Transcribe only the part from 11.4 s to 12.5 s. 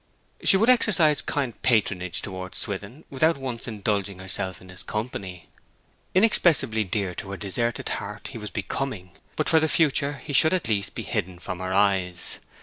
her eyes.